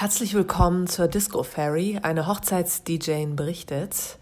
Herzlich 0.00 0.32
willkommen 0.34 0.86
zur 0.86 1.08
Disco 1.08 1.42
Fairy, 1.42 1.98
eine 2.00 2.28
Hochzeits-DJin 2.28 3.34
berichtet. 3.34 4.16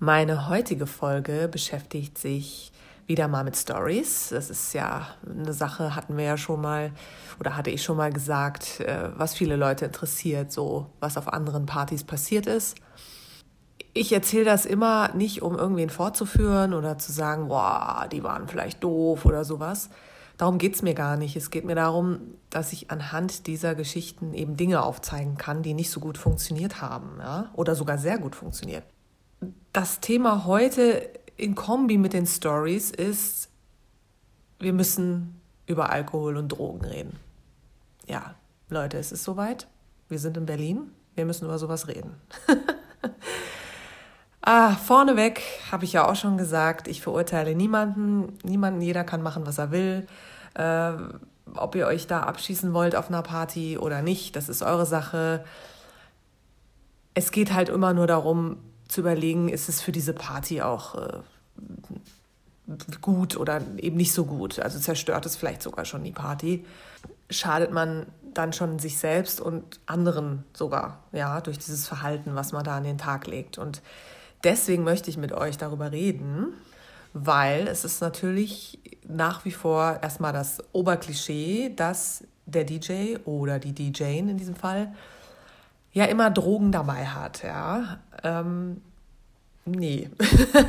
Meine 0.00 0.48
heutige 0.48 0.88
Folge 0.88 1.48
beschäftigt 1.48 2.18
sich 2.18 2.72
wieder 3.06 3.28
mal 3.28 3.44
mit 3.44 3.56
Stories. 3.56 4.30
Das 4.30 4.50
ist 4.50 4.72
ja 4.72 5.06
eine 5.24 5.52
Sache, 5.52 5.94
hatten 5.94 6.16
wir 6.16 6.24
ja 6.24 6.36
schon 6.36 6.60
mal 6.60 6.90
oder 7.38 7.56
hatte 7.56 7.70
ich 7.70 7.84
schon 7.84 7.96
mal 7.96 8.12
gesagt, 8.12 8.80
äh, 8.80 9.10
was 9.14 9.34
viele 9.34 9.54
Leute 9.54 9.84
interessiert, 9.84 10.50
so 10.50 10.90
was 10.98 11.16
auf 11.16 11.32
anderen 11.32 11.64
Partys 11.64 12.02
passiert 12.02 12.48
ist. 12.48 12.74
Ich 13.92 14.12
erzähle 14.12 14.46
das 14.46 14.66
immer 14.66 15.14
nicht, 15.14 15.42
um 15.42 15.56
irgendwen 15.56 15.90
fortzuführen 15.90 16.74
oder 16.74 16.98
zu 16.98 17.12
sagen, 17.12 17.46
boah, 17.46 18.08
die 18.10 18.24
waren 18.24 18.48
vielleicht 18.48 18.82
doof 18.82 19.24
oder 19.26 19.44
sowas, 19.44 19.90
Darum 20.36 20.58
geht 20.58 20.74
es 20.74 20.82
mir 20.82 20.94
gar 20.94 21.16
nicht. 21.16 21.36
Es 21.36 21.50
geht 21.50 21.64
mir 21.64 21.76
darum, 21.76 22.34
dass 22.50 22.72
ich 22.72 22.90
anhand 22.90 23.46
dieser 23.46 23.74
Geschichten 23.74 24.34
eben 24.34 24.56
Dinge 24.56 24.82
aufzeigen 24.82 25.36
kann, 25.36 25.62
die 25.62 25.74
nicht 25.74 25.90
so 25.90 26.00
gut 26.00 26.18
funktioniert 26.18 26.80
haben 26.80 27.18
ja? 27.18 27.50
oder 27.54 27.74
sogar 27.74 27.98
sehr 27.98 28.18
gut 28.18 28.34
funktioniert. 28.34 28.84
Das 29.72 30.00
Thema 30.00 30.44
heute 30.44 31.08
in 31.36 31.54
Kombi 31.54 31.98
mit 31.98 32.12
den 32.12 32.26
Stories 32.26 32.90
ist, 32.90 33.48
wir 34.58 34.72
müssen 34.72 35.40
über 35.66 35.90
Alkohol 35.90 36.36
und 36.36 36.48
Drogen 36.48 36.84
reden. 36.84 37.18
Ja, 38.06 38.34
Leute, 38.68 38.98
es 38.98 39.12
ist 39.12 39.24
soweit. 39.24 39.68
Wir 40.08 40.18
sind 40.18 40.36
in 40.36 40.46
Berlin. 40.46 40.90
Wir 41.14 41.24
müssen 41.24 41.44
über 41.44 41.58
sowas 41.58 41.88
reden. 41.88 42.14
ah, 44.44 44.74
vorneweg 44.76 45.40
habe 45.72 45.84
ich 45.84 45.92
ja 45.92 46.06
auch 46.06 46.16
schon 46.16 46.36
gesagt, 46.38 46.88
ich 46.88 47.02
verurteile 47.02 47.54
niemanden. 47.54 48.38
Niemanden, 48.42 48.80
jeder 48.80 49.04
kann 49.04 49.22
machen, 49.22 49.46
was 49.46 49.58
er 49.58 49.70
will. 49.70 50.06
Äh, 50.54 50.92
ob 51.54 51.74
ihr 51.74 51.86
euch 51.86 52.06
da 52.06 52.22
abschießen 52.22 52.72
wollt 52.74 52.96
auf 52.96 53.08
einer 53.08 53.22
Party 53.22 53.78
oder 53.78 54.02
nicht, 54.02 54.36
das 54.36 54.48
ist 54.48 54.62
eure 54.62 54.86
Sache. 54.86 55.44
Es 57.14 57.30
geht 57.30 57.52
halt 57.52 57.68
immer 57.68 57.92
nur 57.92 58.06
darum 58.06 58.56
zu 58.88 59.00
überlegen, 59.00 59.48
ist 59.48 59.68
es 59.68 59.80
für 59.80 59.92
diese 59.92 60.12
Party 60.12 60.62
auch 60.62 60.94
äh, 60.94 61.18
gut 63.00 63.36
oder 63.36 63.60
eben 63.76 63.96
nicht 63.96 64.12
so 64.12 64.24
gut. 64.24 64.58
Also 64.58 64.78
zerstört 64.78 65.26
es 65.26 65.36
vielleicht 65.36 65.62
sogar 65.62 65.84
schon 65.84 66.04
die 66.04 66.12
Party. 66.12 66.64
Schadet 67.30 67.72
man 67.72 68.06
dann 68.32 68.52
schon 68.52 68.78
sich 68.78 68.98
selbst 68.98 69.40
und 69.40 69.80
anderen 69.86 70.44
sogar, 70.54 70.98
ja, 71.12 71.40
durch 71.40 71.58
dieses 71.58 71.86
Verhalten, 71.86 72.34
was 72.34 72.52
man 72.52 72.64
da 72.64 72.76
an 72.76 72.84
den 72.84 72.98
Tag 72.98 73.26
legt. 73.26 73.58
Und 73.58 73.80
deswegen 74.44 74.84
möchte 74.84 75.10
ich 75.10 75.16
mit 75.16 75.32
euch 75.32 75.58
darüber 75.58 75.92
reden, 75.92 76.54
weil 77.12 77.66
es 77.68 77.84
ist 77.84 78.00
natürlich 78.00 78.78
nach 79.06 79.44
wie 79.44 79.52
vor 79.52 79.98
erstmal 80.02 80.32
das 80.32 80.58
Oberklischee, 80.72 81.72
dass 81.74 82.24
der 82.46 82.64
DJ 82.64 83.16
oder 83.24 83.58
die 83.58 83.72
DJin 83.72 84.28
in 84.28 84.36
diesem 84.36 84.54
Fall 84.56 84.94
ja 85.92 86.04
immer 86.04 86.30
Drogen 86.30 86.72
dabei 86.72 87.06
hat, 87.06 87.42
ja. 87.42 87.98
Ähm, 88.22 88.82
nee. 89.64 90.10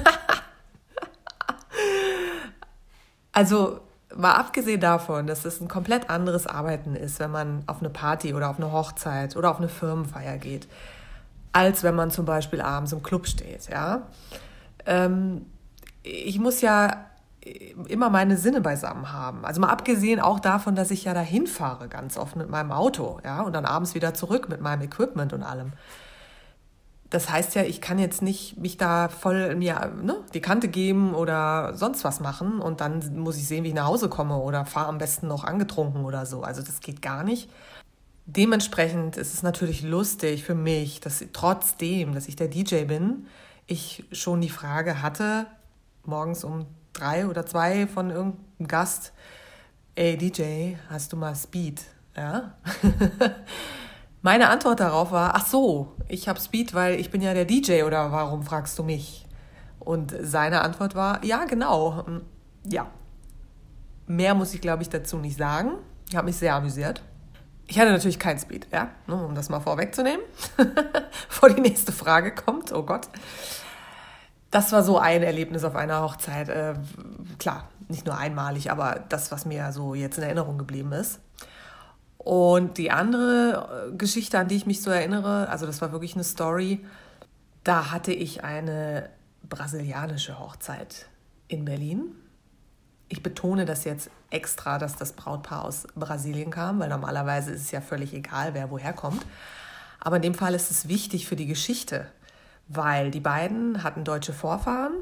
also 3.31 3.81
mal 4.15 4.33
abgesehen 4.35 4.79
davon, 4.79 5.27
dass 5.27 5.45
es 5.45 5.59
ein 5.59 5.67
komplett 5.67 6.09
anderes 6.09 6.47
Arbeiten 6.47 6.95
ist, 6.95 7.19
wenn 7.19 7.31
man 7.31 7.63
auf 7.67 7.79
eine 7.79 7.89
Party 7.89 8.33
oder 8.33 8.49
auf 8.49 8.57
eine 8.57 8.71
Hochzeit 8.71 9.35
oder 9.35 9.51
auf 9.51 9.57
eine 9.57 9.69
Firmenfeier 9.69 10.37
geht, 10.37 10.67
als 11.55 11.83
wenn 11.83 11.95
man 11.95 12.11
zum 12.11 12.25
Beispiel 12.25 12.59
abends 12.59 12.91
im 12.91 13.01
Club 13.01 13.27
steht, 13.27 13.69
ja. 13.71 14.01
Ähm, 14.85 15.45
ich 16.03 16.37
muss 16.37 16.59
ja 16.59 17.05
immer 17.87 18.09
meine 18.09 18.35
Sinne 18.35 18.59
beisammen 18.59 19.13
haben. 19.13 19.45
Also 19.45 19.61
mal 19.61 19.69
abgesehen 19.69 20.19
auch 20.19 20.41
davon, 20.41 20.75
dass 20.75 20.91
ich 20.91 21.05
ja 21.05 21.13
dahin 21.13 21.47
fahre 21.47 21.87
ganz 21.87 22.17
oft 22.17 22.35
mit 22.35 22.49
meinem 22.49 22.73
Auto, 22.73 23.19
ja, 23.23 23.41
und 23.41 23.53
dann 23.53 23.65
abends 23.65 23.95
wieder 23.95 24.13
zurück 24.13 24.49
mit 24.49 24.59
meinem 24.59 24.81
Equipment 24.81 25.31
und 25.31 25.43
allem. 25.43 25.71
Das 27.09 27.29
heißt 27.29 27.55
ja, 27.55 27.61
ich 27.61 27.79
kann 27.79 27.99
jetzt 27.99 28.21
nicht 28.21 28.57
mich 28.57 28.75
da 28.75 29.07
voll 29.07 29.55
mir 29.55 29.93
ne, 30.01 30.17
die 30.33 30.41
Kante 30.41 30.67
geben 30.67 31.13
oder 31.15 31.73
sonst 31.75 32.03
was 32.03 32.19
machen 32.19 32.59
und 32.59 32.81
dann 32.81 33.17
muss 33.17 33.37
ich 33.37 33.47
sehen, 33.47 33.63
wie 33.63 33.69
ich 33.69 33.73
nach 33.73 33.87
Hause 33.87 34.09
komme 34.09 34.35
oder 34.39 34.65
fahre 34.65 34.89
am 34.89 34.97
besten 34.97 35.29
noch 35.29 35.45
angetrunken 35.45 36.03
oder 36.03 36.25
so. 36.25 36.41
Also 36.41 36.61
das 36.61 36.81
geht 36.81 37.01
gar 37.01 37.23
nicht. 37.23 37.49
Dementsprechend 38.27 39.17
ist 39.17 39.33
es 39.33 39.43
natürlich 39.43 39.83
lustig 39.83 40.43
für 40.43 40.55
mich, 40.55 40.99
dass 40.99 41.23
trotzdem, 41.31 42.13
dass 42.13 42.27
ich 42.27 42.35
der 42.35 42.47
DJ 42.47 42.85
bin, 42.85 43.27
ich 43.67 44.03
schon 44.11 44.41
die 44.41 44.49
Frage 44.49 45.01
hatte, 45.01 45.45
morgens 46.05 46.43
um 46.43 46.65
drei 46.93 47.27
oder 47.27 47.45
zwei 47.45 47.85
von 47.85 48.09
irgendeinem 48.09 48.67
Gast, 48.67 49.13
ey 49.93 50.17
DJ, 50.17 50.75
hast 50.89 51.13
du 51.13 51.17
mal 51.17 51.35
Speed? 51.35 51.83
Ja. 52.15 52.55
Meine 54.21 54.49
Antwort 54.49 54.79
darauf 54.79 55.11
war, 55.11 55.35
ach 55.35 55.45
so, 55.45 55.93
ich 56.07 56.27
habe 56.27 56.39
Speed, 56.39 56.73
weil 56.73 56.99
ich 56.99 57.11
bin 57.11 57.21
ja 57.21 57.35
der 57.35 57.45
DJ 57.45 57.83
oder 57.83 58.11
warum 58.11 58.41
fragst 58.41 58.79
du 58.79 58.83
mich? 58.83 59.25
Und 59.79 60.15
seine 60.19 60.61
Antwort 60.61 60.95
war, 60.95 61.23
ja, 61.23 61.45
genau. 61.45 62.07
Hm, 62.07 62.21
ja. 62.63 62.87
Mehr 64.07 64.33
muss 64.33 64.55
ich, 64.55 64.61
glaube 64.61 64.81
ich, 64.81 64.89
dazu 64.89 65.17
nicht 65.17 65.37
sagen. 65.37 65.73
Ich 66.09 66.15
habe 66.15 66.25
mich 66.25 66.37
sehr 66.37 66.55
amüsiert. 66.55 67.03
Ich 67.67 67.79
hatte 67.79 67.91
natürlich 67.91 68.19
kein 68.19 68.37
Speed, 68.37 68.67
ja, 68.71 68.89
ne, 69.07 69.15
um 69.15 69.33
das 69.33 69.49
mal 69.49 69.59
vorwegzunehmen, 69.59 70.23
bevor 71.29 71.49
die 71.49 71.61
nächste 71.61 71.91
Frage 71.91 72.33
kommt. 72.33 72.71
Oh 72.71 72.83
Gott 72.83 73.09
das 74.55 74.71
war 74.71 74.83
so 74.83 74.97
ein 74.97 75.21
Erlebnis 75.21 75.65
auf 75.65 75.75
einer 75.75 76.01
Hochzeit. 76.01 76.47
Äh, 76.47 76.75
klar, 77.39 77.67
nicht 77.89 78.05
nur 78.05 78.17
einmalig, 78.17 78.71
aber 78.71 79.03
das, 79.09 79.29
was 79.29 79.45
mir 79.45 79.73
so 79.73 79.95
jetzt 79.95 80.17
in 80.17 80.23
Erinnerung 80.23 80.57
geblieben 80.57 80.93
ist. 80.93 81.19
Und 82.17 82.77
die 82.77 82.89
andere 82.89 83.89
äh, 83.91 83.97
Geschichte, 83.97 84.39
an 84.39 84.47
die 84.47 84.55
ich 84.55 84.65
mich 84.65 84.81
so 84.81 84.89
erinnere, 84.89 85.49
also 85.49 85.65
das 85.65 85.81
war 85.81 85.91
wirklich 85.91 86.15
eine 86.15 86.23
Story, 86.23 86.85
da 87.65 87.91
hatte 87.91 88.13
ich 88.13 88.45
eine 88.45 89.09
brasilianische 89.43 90.39
Hochzeit 90.39 91.07
in 91.49 91.65
Berlin. 91.65 92.15
Ich 93.07 93.21
betone 93.21 93.65
das 93.65 93.83
jetzt 93.83 94.09
extra, 94.29 94.77
dass 94.77 94.95
das 94.95 95.13
Brautpaar 95.13 95.65
aus 95.65 95.87
Brasilien 95.95 96.49
kam, 96.49 96.79
weil 96.79 96.89
normalerweise 96.89 97.51
ist 97.51 97.61
es 97.61 97.71
ja 97.71 97.81
völlig 97.81 98.13
egal, 98.13 98.53
wer 98.53 98.71
woher 98.71 98.93
kommt. 98.93 99.25
Aber 99.99 100.17
in 100.17 100.21
dem 100.21 100.33
Fall 100.33 100.55
ist 100.55 100.71
es 100.71 100.87
wichtig 100.87 101.27
für 101.27 101.35
die 101.35 101.47
Geschichte 101.47 102.07
weil 102.67 103.11
die 103.11 103.19
beiden 103.19 103.83
hatten 103.83 104.03
deutsche 104.03 104.33
Vorfahren 104.33 104.93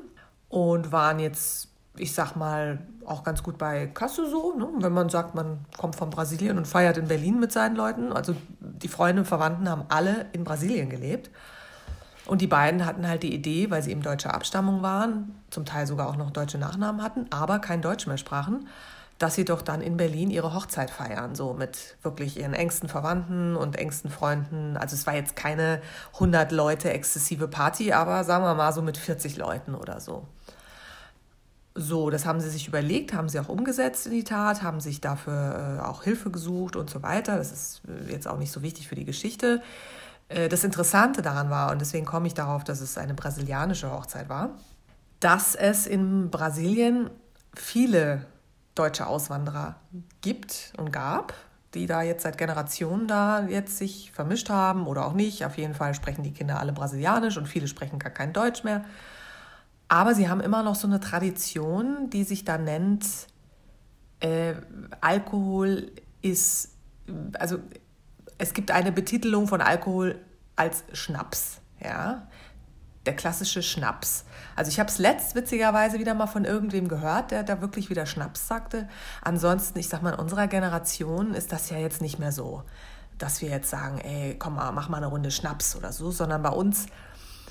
und 0.49 0.91
waren 0.91 1.19
jetzt, 1.19 1.69
ich 1.95 2.13
sag 2.13 2.35
mal, 2.35 2.79
auch 3.05 3.23
ganz 3.23 3.43
gut 3.43 3.57
bei 3.57 3.87
Kasse 3.87 4.29
so. 4.29 4.55
Ne? 4.57 4.67
Wenn 4.79 4.93
man 4.93 5.09
sagt, 5.09 5.35
man 5.35 5.59
kommt 5.77 5.95
von 5.95 6.09
Brasilien 6.09 6.57
und 6.57 6.67
feiert 6.67 6.97
in 6.97 7.07
Berlin 7.07 7.39
mit 7.39 7.51
seinen 7.51 7.75
Leuten. 7.75 8.11
Also 8.11 8.35
die 8.59 8.87
Freunde 8.87 9.21
und 9.21 9.27
Verwandten 9.27 9.69
haben 9.69 9.85
alle 9.89 10.27
in 10.33 10.43
Brasilien 10.43 10.89
gelebt. 10.89 11.29
Und 12.25 12.41
die 12.41 12.47
beiden 12.47 12.85
hatten 12.85 13.07
halt 13.07 13.23
die 13.23 13.33
Idee, 13.33 13.69
weil 13.69 13.83
sie 13.83 13.91
eben 13.91 14.01
deutscher 14.01 14.33
Abstammung 14.33 14.81
waren, 14.81 15.35
zum 15.49 15.65
Teil 15.65 15.87
sogar 15.87 16.07
auch 16.07 16.15
noch 16.15 16.31
deutsche 16.31 16.57
Nachnamen 16.57 17.03
hatten, 17.03 17.25
aber 17.31 17.59
kein 17.59 17.81
Deutsch 17.81 18.07
mehr 18.07 18.17
sprachen, 18.17 18.67
dass 19.19 19.35
sie 19.35 19.45
doch 19.45 19.61
dann 19.61 19.81
in 19.81 19.97
Berlin 19.97 20.31
ihre 20.31 20.53
Hochzeit 20.53 20.89
feiern, 20.89 21.35
so 21.35 21.53
mit 21.53 21.97
wirklich 22.01 22.39
ihren 22.39 22.53
engsten 22.53 22.89
Verwandten 22.89 23.55
und 23.55 23.77
engsten 23.77 24.09
Freunden. 24.09 24.77
Also 24.77 24.95
es 24.95 25.05
war 25.05 25.15
jetzt 25.15 25.35
keine 25.35 25.81
100 26.13 26.51
Leute 26.51 26.91
exzessive 26.91 27.47
Party, 27.47 27.93
aber 27.93 28.23
sagen 28.23 28.43
wir 28.43 28.55
mal 28.55 28.73
so 28.73 28.81
mit 28.81 28.97
40 28.97 29.37
Leuten 29.37 29.75
oder 29.75 29.99
so. 29.99 30.25
So, 31.75 32.09
das 32.11 32.25
haben 32.25 32.39
sie 32.39 32.49
sich 32.49 32.67
überlegt, 32.67 33.13
haben 33.13 33.29
sie 33.29 33.39
auch 33.39 33.49
umgesetzt 33.49 34.05
in 34.05 34.11
die 34.11 34.23
Tat, 34.23 34.61
haben 34.61 34.79
sich 34.79 35.01
dafür 35.01 35.79
äh, 35.79 35.83
auch 35.83 36.03
Hilfe 36.03 36.29
gesucht 36.29 36.75
und 36.75 36.89
so 36.89 37.01
weiter. 37.01 37.37
Das 37.37 37.51
ist 37.51 37.81
äh, 37.87 38.11
jetzt 38.11 38.27
auch 38.27 38.37
nicht 38.37 38.51
so 38.51 38.61
wichtig 38.61 38.87
für 38.87 38.95
die 38.95 39.05
Geschichte. 39.05 39.61
Äh, 40.29 40.49
das 40.49 40.63
Interessante 40.63 41.21
daran 41.21 41.49
war, 41.49 41.71
und 41.71 41.79
deswegen 41.81 42.05
komme 42.05 42.27
ich 42.27 42.33
darauf, 42.33 42.63
dass 42.63 42.81
es 42.81 42.97
eine 42.97 43.13
brasilianische 43.13 43.91
Hochzeit 43.91 44.29
war, 44.29 44.51
dass 45.19 45.55
es 45.55 45.87
in 45.87 46.29
Brasilien 46.29 47.09
viele 47.55 48.25
deutsche 48.75 49.07
Auswanderer 49.07 49.75
gibt 50.21 50.73
und 50.77 50.91
gab, 50.91 51.33
die 51.73 51.85
da 51.85 52.01
jetzt 52.01 52.23
seit 52.23 52.37
Generationen 52.37 53.07
da 53.07 53.45
jetzt 53.47 53.77
sich 53.77 54.11
vermischt 54.11 54.49
haben 54.49 54.87
oder 54.87 55.05
auch 55.05 55.13
nicht. 55.13 55.45
Auf 55.45 55.57
jeden 55.57 55.73
Fall 55.73 55.93
sprechen 55.93 56.23
die 56.23 56.33
Kinder 56.33 56.59
alle 56.59 56.73
Brasilianisch 56.73 57.37
und 57.37 57.47
viele 57.47 57.67
sprechen 57.67 57.99
gar 57.99 58.11
kein 58.11 58.33
Deutsch 58.33 58.63
mehr. 58.63 58.83
Aber 59.87 60.15
sie 60.15 60.29
haben 60.29 60.41
immer 60.41 60.63
noch 60.63 60.75
so 60.75 60.87
eine 60.87 60.99
Tradition, 60.99 62.09
die 62.09 62.23
sich 62.23 62.45
da 62.45 62.57
nennt, 62.57 63.05
äh, 64.19 64.55
Alkohol 65.01 65.91
ist, 66.21 66.71
also 67.37 67.59
es 68.37 68.53
gibt 68.53 68.71
eine 68.71 68.91
Betitelung 68.91 69.47
von 69.47 69.61
Alkohol 69.61 70.19
als 70.55 70.83
Schnaps. 70.93 71.61
Ja? 71.83 72.27
der 73.05 73.15
klassische 73.15 73.61
Schnaps. 73.61 74.25
Also 74.55 74.69
ich 74.69 74.79
habe 74.79 74.89
es 74.89 74.97
letzt 74.97 75.35
witzigerweise 75.35 75.99
wieder 75.99 76.13
mal 76.13 76.27
von 76.27 76.45
irgendwem 76.45 76.87
gehört, 76.87 77.31
der 77.31 77.43
da 77.43 77.61
wirklich 77.61 77.89
wieder 77.89 78.05
Schnaps 78.05 78.47
sagte. 78.47 78.87
Ansonsten, 79.21 79.79
ich 79.79 79.89
sag 79.89 80.01
mal, 80.01 80.13
in 80.13 80.19
unserer 80.19 80.47
Generation 80.47 81.33
ist 81.33 81.51
das 81.51 81.69
ja 81.69 81.77
jetzt 81.77 82.01
nicht 82.01 82.19
mehr 82.19 82.31
so, 82.31 82.63
dass 83.17 83.41
wir 83.41 83.49
jetzt 83.49 83.69
sagen, 83.69 83.99
ey, 83.99 84.35
komm 84.39 84.55
mal, 84.55 84.71
mach 84.71 84.89
mal 84.89 84.97
eine 84.97 85.07
Runde 85.07 85.31
Schnaps 85.31 85.75
oder 85.75 85.91
so, 85.91 86.11
sondern 86.11 86.41
bei 86.41 86.49
uns 86.49 86.85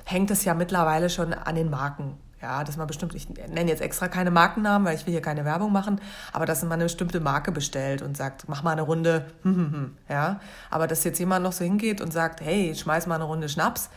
hängt 0.05 0.31
es 0.31 0.45
ja 0.45 0.55
mittlerweile 0.55 1.11
schon 1.11 1.35
an 1.35 1.55
den 1.55 1.71
Marken. 1.71 2.17
Ja, 2.43 2.65
dass 2.65 2.77
man 2.77 2.89
bestimmt, 2.89 3.15
ich 3.15 3.29
nenne 3.29 3.71
jetzt 3.71 3.81
extra 3.81 4.09
keine 4.09 4.33
Markennamen, 4.33 4.85
weil 4.85 4.97
ich 4.97 5.07
will 5.07 5.13
hier 5.13 5.23
keine 5.23 5.45
Werbung 5.45 5.71
machen, 5.73 6.01
aber 6.33 6.45
dass 6.45 6.63
man 6.63 6.73
eine 6.73 6.85
bestimmte 6.85 7.21
Marke 7.21 7.53
bestellt 7.53 8.03
und 8.03 8.17
sagt, 8.17 8.49
mach 8.49 8.65
mal 8.65 8.73
eine 8.73 8.83
Runde, 8.83 9.27
hm, 9.43 9.55
hm, 9.55 9.73
hm, 9.73 9.97
ja. 10.09 10.41
Aber 10.69 10.89
dass 10.89 11.05
jetzt 11.05 11.21
jemand 11.21 11.45
noch 11.45 11.53
so 11.53 11.65
hingeht 11.65 12.01
und 12.01 12.13
sagt, 12.13 12.41
hey, 12.41 12.75
schmeiß 12.75 13.07
mal 13.07 13.15
eine 13.15 13.25
Runde 13.25 13.49
Schnaps 13.49 13.91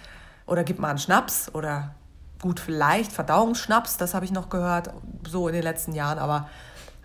oder 0.45 0.63
gib 0.63 0.77
mal 0.77 0.89
einen 0.89 1.00
Schnaps 1.00 1.50
oder 1.56 1.95
gut, 2.39 2.59
vielleicht 2.59 3.12
Verdauungsschnaps, 3.12 3.97
das 3.97 4.13
habe 4.13 4.25
ich 4.25 4.31
noch 4.31 4.50
gehört, 4.50 4.92
so 5.27 5.47
in 5.47 5.56
den 5.56 5.63
letzten 5.63 5.94
Jahren, 5.94 6.19
aber 6.19 6.47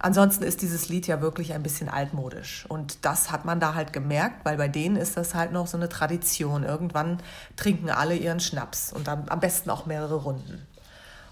Ansonsten 0.03 0.45
ist 0.45 0.63
dieses 0.63 0.89
Lied 0.89 1.07
ja 1.07 1.21
wirklich 1.21 1.53
ein 1.53 1.63
bisschen 1.63 1.91
altmodisch. 1.91 2.65
Und 2.69 3.05
das 3.05 3.31
hat 3.31 3.45
man 3.45 3.61
da 3.61 3.75
halt 3.75 3.93
gemerkt, 3.93 4.47
weil 4.47 4.57
bei 4.57 4.67
denen 4.67 4.97
ist 4.97 5.19
das 5.19 5.35
halt 5.35 5.53
noch 5.53 5.67
so 5.67 5.77
eine 5.77 5.91
Tradition. 5.91 6.65
Irgendwann 6.65 7.19
trinken 7.57 7.91
alle 7.91 8.17
ihren 8.17 8.41
Schnaps 8.41 8.95
und 8.95 9.07
dann 9.07 9.29
am 9.29 9.41
besten 9.41 9.69
auch 9.69 9.85
mehrere 9.85 10.15
Runden. 10.15 10.67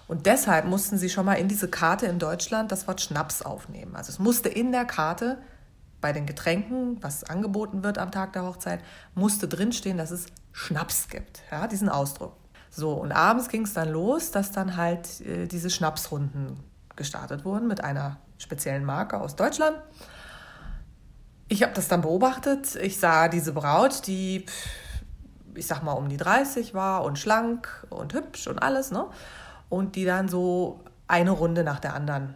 Und 0.09 0.25
deshalb 0.25 0.65
mussten 0.65 0.97
sie 0.97 1.07
schon 1.07 1.27
mal 1.27 1.35
in 1.35 1.47
diese 1.47 1.67
Karte 1.67 2.07
in 2.07 2.17
Deutschland 2.17 2.71
das 2.71 2.87
Wort 2.87 2.99
Schnaps 2.99 3.43
aufnehmen. 3.43 3.95
Also 3.95 4.09
es 4.09 4.17
musste 4.17 4.49
in 4.49 4.71
der 4.71 4.85
Karte 4.85 5.37
bei 6.01 6.13
den 6.13 6.25
Getränken, 6.25 6.97
was 7.01 7.23
angeboten 7.23 7.83
wird 7.83 7.99
am 7.99 8.09
Tag 8.09 8.33
der 8.33 8.43
Hochzeit, 8.43 8.79
musste 9.13 9.47
drinstehen, 9.47 9.99
dass 9.99 10.09
es 10.09 10.25
Schnaps 10.51 11.09
gibt. 11.09 11.43
Ja, 11.51 11.67
diesen 11.67 11.89
Ausdruck. 11.89 12.35
So, 12.71 12.93
und 12.93 13.11
abends 13.11 13.49
ging 13.49 13.65
es 13.65 13.73
dann 13.73 13.89
los, 13.89 14.31
dass 14.31 14.51
dann 14.51 14.77
halt 14.77 15.21
äh, 15.21 15.45
diese 15.45 15.69
Schnapsrunden 15.69 16.57
gestartet 16.95 17.45
wurden 17.45 17.67
mit 17.67 17.83
einer 17.83 18.17
speziellen 18.39 18.85
Marke 18.85 19.21
aus 19.21 19.35
Deutschland. 19.35 19.77
Ich 21.49 21.61
habe 21.61 21.73
das 21.73 21.87
dann 21.87 22.01
beobachtet. 22.01 22.75
Ich 22.77 22.99
sah 22.99 23.27
diese 23.27 23.53
Braut, 23.53 24.07
die, 24.07 24.47
ich 25.53 25.67
sag 25.67 25.83
mal, 25.83 25.93
um 25.93 26.09
die 26.09 26.17
30 26.17 26.73
war 26.73 27.03
und 27.03 27.19
schlank 27.19 27.85
und 27.91 28.15
hübsch 28.15 28.47
und 28.47 28.57
alles, 28.57 28.89
ne? 28.89 29.05
Und 29.69 29.95
die 29.95 30.05
dann 30.05 30.27
so 30.27 30.83
eine 31.07 31.31
Runde 31.31 31.63
nach 31.63 31.79
der 31.79 31.93
anderen 31.93 32.35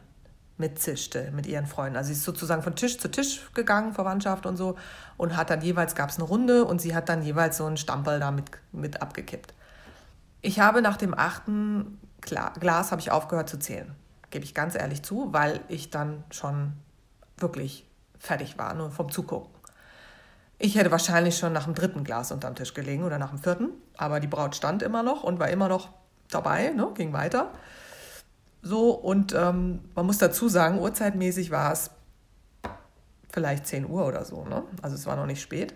mitzischte 0.57 1.31
mit 1.31 1.47
ihren 1.47 1.65
Freunden. 1.65 1.97
Also 1.97 2.07
sie 2.07 2.13
ist 2.13 2.23
sozusagen 2.23 2.61
von 2.61 2.75
Tisch 2.75 2.97
zu 2.99 3.09
Tisch 3.09 3.41
gegangen, 3.53 3.93
Verwandtschaft 3.93 4.45
und 4.45 4.55
so, 4.55 4.77
und 5.17 5.35
hat 5.35 5.49
dann 5.49 5.61
jeweils, 5.61 5.95
gab 5.95 6.09
es 6.09 6.17
eine 6.17 6.25
Runde 6.25 6.65
und 6.65 6.79
sie 6.79 6.95
hat 6.95 7.09
dann 7.09 7.23
jeweils 7.23 7.57
so 7.57 7.65
einen 7.65 7.77
Stamperl 7.77 8.19
da 8.19 8.31
mit, 8.31 8.45
mit 8.71 9.01
abgekippt. 9.01 9.53
Ich 10.41 10.59
habe 10.59 10.81
nach 10.81 10.97
dem 10.97 11.17
achten 11.17 11.99
Glas 12.21 12.91
habe 12.91 13.01
ich 13.01 13.11
aufgehört 13.11 13.49
zu 13.49 13.57
zählen 13.57 13.95
gebe 14.33 14.43
ich 14.43 14.55
ganz 14.55 14.75
ehrlich 14.75 15.03
zu, 15.03 15.31
weil 15.31 15.61
ich 15.69 15.91
dann 15.91 16.23
schon 16.31 16.73
wirklich 17.37 17.87
fertig 18.17 18.57
war, 18.57 18.73
nur 18.73 18.89
vom 18.89 19.11
Zugucken. 19.11 19.53
Ich 20.57 20.75
hätte 20.75 20.91
wahrscheinlich 20.91 21.37
schon 21.37 21.53
nach 21.53 21.65
dem 21.65 21.75
dritten 21.75 22.03
Glas 22.03 22.31
unterm 22.31 22.55
Tisch 22.55 22.73
gelegen 22.73 23.03
oder 23.03 23.19
nach 23.19 23.29
dem 23.29 23.37
vierten, 23.37 23.69
aber 23.95 24.19
die 24.19 24.27
Braut 24.27 24.55
stand 24.55 24.81
immer 24.81 25.03
noch 25.03 25.23
und 25.23 25.39
war 25.39 25.49
immer 25.49 25.67
noch 25.67 25.89
dabei, 26.33 26.69
ne, 26.69 26.89
ging 26.95 27.13
weiter. 27.13 27.51
So, 28.61 28.91
und 28.91 29.33
ähm, 29.33 29.81
man 29.95 30.05
muss 30.05 30.17
dazu 30.17 30.47
sagen, 30.47 30.79
uhrzeitmäßig 30.79 31.51
war 31.51 31.71
es 31.71 31.91
vielleicht 33.31 33.67
10 33.67 33.89
Uhr 33.89 34.05
oder 34.05 34.23
so, 34.23 34.45
ne? 34.45 34.63
Also 34.81 34.95
es 34.95 35.05
war 35.05 35.15
noch 35.15 35.25
nicht 35.25 35.41
spät. 35.41 35.73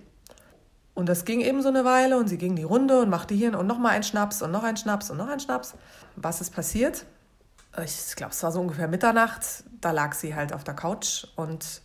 Und 0.94 1.10
das 1.10 1.26
ging 1.26 1.42
eben 1.42 1.62
so 1.62 1.70
eine 1.70 1.86
Weile 1.86 2.18
und 2.18 2.28
sie 2.28 2.38
ging 2.38 2.56
die 2.56 2.64
Runde 2.64 3.02
und 3.02 3.10
machte 3.10 3.36
hier 3.36 3.58
und 3.58 3.68
noch 3.68 3.78
mal 3.78 3.90
einen 3.90 4.04
Schnaps 4.04 4.42
und 4.42 4.52
noch 4.52 4.64
einen 4.64 4.78
Schnaps 4.78 5.12
und 5.12 5.18
noch 5.18 5.28
einen 5.28 5.40
Schnaps. 5.40 5.76
Was 6.16 6.42
ist 6.42 6.52
passiert? 6.52 7.06
ich 7.84 8.16
glaube, 8.16 8.32
es 8.32 8.42
war 8.42 8.52
so 8.52 8.60
ungefähr 8.60 8.88
Mitternacht, 8.88 9.64
da 9.82 9.92
lag 9.92 10.14
sie 10.14 10.34
halt 10.34 10.54
auf 10.54 10.64
der 10.64 10.74
Couch 10.74 11.28
und 11.36 11.82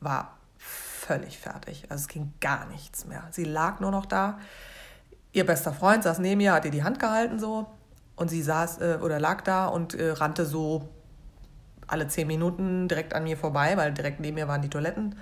war 0.00 0.38
völlig 0.56 1.38
fertig. 1.38 1.84
Also 1.90 2.02
es 2.02 2.08
ging 2.08 2.32
gar 2.40 2.66
nichts 2.66 3.04
mehr. 3.04 3.24
Sie 3.30 3.44
lag 3.44 3.80
nur 3.80 3.90
noch 3.90 4.06
da. 4.06 4.38
Ihr 5.32 5.44
bester 5.44 5.72
Freund 5.72 6.04
saß 6.04 6.18
neben 6.20 6.40
ihr, 6.40 6.54
hat 6.54 6.64
ihr 6.64 6.70
die 6.70 6.84
Hand 6.84 6.98
gehalten 6.98 7.38
so 7.38 7.66
und 8.16 8.28
sie 8.28 8.42
saß 8.42 8.80
äh, 8.80 8.98
oder 9.02 9.20
lag 9.20 9.42
da 9.42 9.66
und 9.66 9.94
äh, 9.94 10.10
rannte 10.10 10.46
so 10.46 10.88
alle 11.86 12.08
zehn 12.08 12.26
Minuten 12.26 12.88
direkt 12.88 13.14
an 13.14 13.24
mir 13.24 13.36
vorbei, 13.36 13.76
weil 13.76 13.92
direkt 13.92 14.20
neben 14.20 14.36
mir 14.36 14.48
waren 14.48 14.62
die 14.62 14.70
Toiletten 14.70 15.16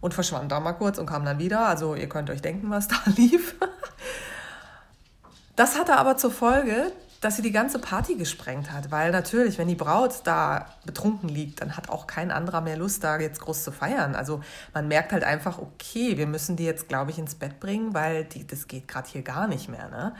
und 0.00 0.14
verschwand 0.14 0.50
da 0.52 0.60
mal 0.60 0.72
kurz 0.72 0.98
und 0.98 1.06
kam 1.06 1.24
dann 1.24 1.38
wieder. 1.38 1.66
Also 1.66 1.94
ihr 1.94 2.08
könnt 2.08 2.30
euch 2.30 2.42
denken, 2.42 2.70
was 2.70 2.88
da 2.88 2.96
lief. 3.16 3.54
Das 5.56 5.78
hatte 5.78 5.96
aber 5.96 6.16
zur 6.16 6.30
Folge, 6.30 6.92
dass 7.20 7.36
sie 7.36 7.42
die 7.42 7.52
ganze 7.52 7.78
Party 7.78 8.14
gesprengt 8.14 8.70
hat. 8.70 8.90
Weil 8.90 9.10
natürlich, 9.10 9.58
wenn 9.58 9.68
die 9.68 9.74
Braut 9.74 10.20
da 10.24 10.66
betrunken 10.84 11.28
liegt, 11.28 11.60
dann 11.60 11.76
hat 11.76 11.88
auch 11.88 12.06
kein 12.06 12.30
anderer 12.30 12.60
mehr 12.60 12.76
Lust, 12.76 13.02
da 13.02 13.18
jetzt 13.18 13.40
groß 13.40 13.64
zu 13.64 13.72
feiern. 13.72 14.14
Also 14.14 14.42
man 14.74 14.86
merkt 14.86 15.12
halt 15.12 15.24
einfach, 15.24 15.58
okay, 15.58 16.18
wir 16.18 16.26
müssen 16.26 16.56
die 16.56 16.64
jetzt, 16.64 16.88
glaube 16.88 17.10
ich, 17.10 17.18
ins 17.18 17.34
Bett 17.34 17.58
bringen, 17.58 17.94
weil 17.94 18.24
die, 18.24 18.46
das 18.46 18.68
geht 18.68 18.86
gerade 18.86 19.08
hier 19.08 19.22
gar 19.22 19.48
nicht 19.48 19.68
mehr. 19.68 19.88
Ne? 19.88 20.14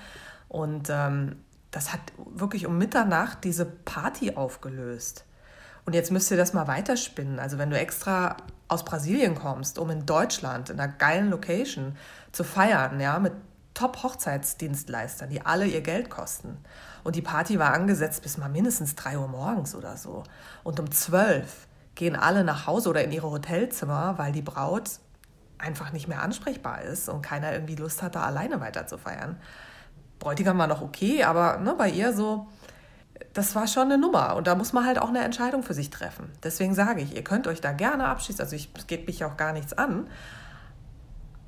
Und 0.49 0.89
ähm, 0.91 1.37
das 1.77 1.93
hat 1.93 2.01
wirklich 2.17 2.67
um 2.67 2.79
Mitternacht 2.79 3.45
diese 3.45 3.67
Party 3.67 4.35
aufgelöst. 4.35 5.27
Und 5.85 5.93
jetzt 5.93 6.11
müsst 6.11 6.31
ihr 6.31 6.39
das 6.39 6.55
mal 6.55 6.67
weiterspinnen. 6.67 7.39
Also 7.39 7.59
wenn 7.59 7.69
du 7.69 7.79
extra 7.79 8.39
aus 8.67 8.83
Brasilien 8.83 9.35
kommst, 9.35 9.79
um 9.79 9.91
in 9.91 10.07
Deutschland, 10.07 10.71
in 10.71 10.81
einer 10.81 10.91
geilen 10.91 11.29
Location 11.29 11.95
zu 12.33 12.45
feiern, 12.45 12.99
ja, 12.99 13.19
mit 13.19 13.35
Top-Hochzeitsdienstleistern, 13.75 15.29
die 15.29 15.45
alle 15.45 15.67
ihr 15.67 15.83
Geld 15.83 16.09
kosten. 16.09 16.57
Und 17.05 17.15
die 17.15 17.21
Party 17.21 17.59
war 17.59 17.75
angesetzt 17.75 18.23
bis 18.23 18.39
mal 18.39 18.49
mindestens 18.49 18.95
3 18.95 19.19
Uhr 19.19 19.29
morgens 19.29 19.75
oder 19.75 19.99
so. 19.99 20.23
Und 20.65 20.81
um 20.81 20.91
12 20.91 21.67
gehen 21.95 22.17
alle 22.17 22.43
nach 22.43 22.67
Hause 22.67 22.89
oder 22.89 23.05
in 23.05 23.13
ihre 23.13 23.31
Hotelzimmer, 23.31 24.17
weil 24.17 24.33
die 24.33 24.41
Braut 24.41 24.93
einfach 25.59 25.93
nicht 25.93 26.09
mehr 26.09 26.23
ansprechbar 26.23 26.81
ist 26.81 27.11
und 27.11 27.21
keiner 27.21 27.53
irgendwie 27.53 27.77
Lust 27.77 28.03
hat, 28.03 28.15
da 28.15 28.23
alleine 28.23 28.63
weiter 28.63 28.87
zu 28.87 28.97
feiern. 28.97 29.39
Bräutigam 30.19 30.59
war 30.59 30.67
noch 30.67 30.83
okay, 30.83 31.25
aber 31.25 31.59
ne, 31.59 31.75
bei 31.77 31.91
ihr 31.91 32.13
so, 32.13 32.47
das 33.33 33.55
war 33.55 33.67
schon 33.67 33.85
eine 33.85 33.99
Nummer 33.99 34.37
und 34.37 34.47
da 34.47 34.55
muss 34.55 34.73
man 34.73 34.87
halt 34.87 34.99
auch 34.99 35.09
eine 35.09 35.23
Entscheidung 35.23 35.63
für 35.63 35.75
sich 35.75 35.91
treffen. 35.91 36.31
Deswegen 36.43 36.75
sage 36.75 37.03
ich, 37.03 37.15
ihr 37.15 37.25
könnt 37.25 37.47
euch 37.47 37.61
da 37.61 37.73
gerne 37.73 38.07
abschließen, 38.07 38.43
also 38.43 38.57
es 38.57 38.87
geht 38.87 39.07
mich 39.07 39.25
auch 39.25 39.37
gar 39.37 39.53
nichts 39.53 39.73
an, 39.73 40.07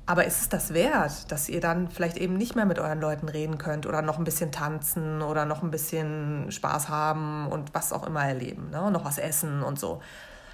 aber 0.09 0.25
ist 0.25 0.41
es 0.41 0.49
das 0.49 0.73
wert, 0.73 1.31
dass 1.31 1.49
ihr 1.49 1.61
dann 1.61 1.87
vielleicht 1.87 2.17
eben 2.17 2.35
nicht 2.35 2.55
mehr 2.55 2.65
mit 2.65 2.79
euren 2.79 2.99
Leuten 2.99 3.29
reden 3.29 3.59
könnt 3.59 3.85
oder 3.85 4.01
noch 4.01 4.17
ein 4.17 4.23
bisschen 4.23 4.51
tanzen 4.51 5.21
oder 5.21 5.45
noch 5.45 5.61
ein 5.61 5.69
bisschen 5.69 6.51
Spaß 6.51 6.89
haben 6.89 7.47
und 7.47 7.75
was 7.75 7.93
auch 7.93 8.07
immer 8.07 8.25
erleben, 8.25 8.71
ne? 8.71 8.89
noch 8.89 9.05
was 9.05 9.19
essen 9.19 9.61
und 9.61 9.79
so? 9.79 10.01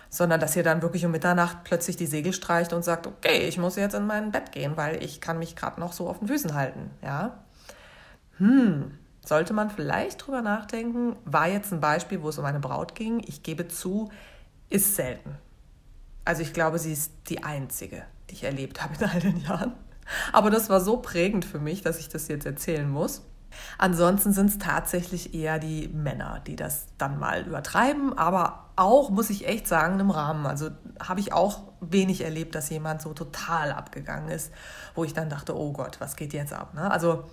Sondern 0.09 0.41
dass 0.41 0.57
ihr 0.57 0.63
dann 0.63 0.81
wirklich 0.81 1.05
um 1.05 1.11
Mitternacht 1.11 1.59
plötzlich 1.63 1.95
die 1.95 2.05
Segel 2.05 2.33
streicht 2.33 2.73
und 2.73 2.83
sagt, 2.83 3.07
okay, 3.07 3.47
ich 3.47 3.57
muss 3.57 3.77
jetzt 3.77 3.95
in 3.95 4.05
mein 4.05 4.33
Bett 4.33 4.51
gehen, 4.51 4.75
weil 4.75 5.01
ich 5.01 5.21
kann 5.21 5.39
mich 5.39 5.55
gerade 5.55 5.79
noch 5.79 5.93
so 5.93 6.09
auf 6.09 6.19
den 6.19 6.27
Füßen 6.27 6.53
halten. 6.53 6.91
Ja? 7.01 7.37
Hm, 8.37 8.97
sollte 9.25 9.53
man 9.53 9.69
vielleicht 9.69 10.25
drüber 10.25 10.41
nachdenken, 10.41 11.15
war 11.25 11.47
jetzt 11.47 11.71
ein 11.73 11.79
Beispiel, 11.79 12.21
wo 12.21 12.29
es 12.29 12.37
um 12.37 12.45
eine 12.45 12.59
Braut 12.59 12.95
ging. 12.95 13.21
Ich 13.25 13.43
gebe 13.43 13.67
zu, 13.67 14.11
ist 14.69 14.95
selten. 14.95 15.37
Also 16.23 16.41
ich 16.41 16.53
glaube, 16.53 16.79
sie 16.79 16.93
ist 16.93 17.11
die 17.27 17.43
einzige, 17.43 18.03
die 18.29 18.33
ich 18.33 18.43
erlebt 18.43 18.83
habe 18.83 18.95
in 18.99 19.09
all 19.09 19.19
den 19.19 19.37
Jahren. 19.37 19.73
Aber 20.33 20.49
das 20.49 20.69
war 20.69 20.81
so 20.81 20.97
prägend 20.97 21.45
für 21.45 21.59
mich, 21.59 21.81
dass 21.81 21.99
ich 21.99 22.09
das 22.09 22.27
jetzt 22.27 22.45
erzählen 22.45 22.89
muss. 22.89 23.23
Ansonsten 23.77 24.33
sind 24.33 24.49
es 24.49 24.57
tatsächlich 24.57 25.33
eher 25.33 25.59
die 25.59 25.87
Männer, 25.87 26.41
die 26.45 26.55
das 26.55 26.87
dann 26.97 27.19
mal 27.19 27.45
übertreiben, 27.45 28.17
aber 28.17 28.65
auch, 28.75 29.09
muss 29.09 29.29
ich 29.29 29.47
echt 29.47 29.67
sagen, 29.67 29.99
im 29.99 30.11
Rahmen. 30.11 30.45
Also 30.45 30.71
habe 30.99 31.21
ich 31.21 31.31
auch 31.31 31.61
wenig 31.79 32.21
erlebt, 32.21 32.55
dass 32.55 32.69
jemand 32.69 33.01
so 33.01 33.13
total 33.13 33.71
abgegangen 33.71 34.29
ist, 34.29 34.51
wo 34.93 35.03
ich 35.03 35.13
dann 35.13 35.29
dachte, 35.29 35.57
oh 35.57 35.71
Gott, 35.71 36.01
was 36.01 36.15
geht 36.15 36.33
jetzt 36.33 36.53
ab? 36.53 36.73
Ne? 36.73 36.91
Also 36.91 37.23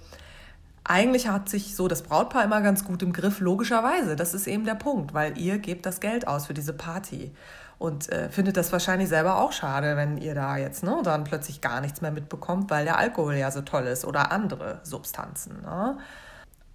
eigentlich 0.85 1.29
hat 1.29 1.49
sich 1.49 1.77
so 1.77 1.89
das 1.89 2.03
Brautpaar 2.03 2.45
immer 2.45 2.61
ganz 2.61 2.85
gut 2.85 3.03
im 3.03 3.13
Griff, 3.13 3.41
logischerweise. 3.41 4.17
Das 4.17 4.35
ist 4.35 4.47
eben 4.47 4.65
der 4.65 4.75
Punkt, 4.75 5.15
weil 5.15 5.39
ihr 5.39 5.59
gebt 5.59 5.87
das 5.87 6.01
Geld 6.01 6.27
aus 6.27 6.47
für 6.47 6.55
diese 6.55 6.73
Party 6.73 7.33
und 7.79 8.11
äh, 8.11 8.29
findet 8.29 8.57
das 8.57 8.71
wahrscheinlich 8.73 9.09
selber 9.09 9.39
auch 9.39 9.53
schade, 9.53 9.97
wenn 9.97 10.17
ihr 10.17 10.35
da 10.35 10.57
jetzt 10.57 10.85
ne, 10.85 11.01
dann 11.03 11.25
plötzlich 11.25 11.61
gar 11.61 11.81
nichts 11.81 12.01
mehr 12.01 12.13
mitbekommt, 12.13 12.71
weil 12.71 12.85
der 12.85 12.97
Alkohol 12.99 13.35
ja 13.35 13.51
so 13.51 13.61
toll 13.63 13.85
ist 13.85 14.05
oder 14.05 14.33
andere 14.33 14.81
Substanzen. 14.85 15.63
Ne? 15.63 15.99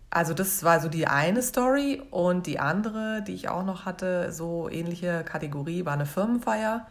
Also 0.09 0.33
das 0.33 0.63
war 0.63 0.79
so 0.79 0.89
die 0.89 1.07
eine 1.07 1.41
Story 1.41 2.01
und 2.11 2.45
die 2.45 2.59
andere, 2.59 3.21
die 3.25 3.33
ich 3.33 3.49
auch 3.49 3.63
noch 3.63 3.85
hatte, 3.85 4.31
so 4.31 4.69
ähnliche 4.69 5.23
Kategorie, 5.23 5.85
war 5.85 5.93
eine 5.93 6.05
Firmenfeier. 6.05 6.87